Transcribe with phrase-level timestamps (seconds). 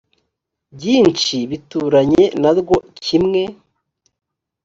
[0.75, 3.41] byinshi bituranye na rwo kimwe